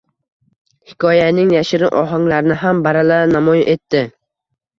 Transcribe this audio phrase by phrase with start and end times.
[0.93, 4.05] Hikoyaning yashirin ohanglarini ham baralla namoyon etdi.